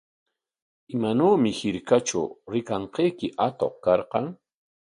¿Imanawmi 0.93 1.49
hirkatraw 1.59 2.27
rikanqayki 2.51 3.27
atuq 3.45 3.73
karqan? 3.83 4.27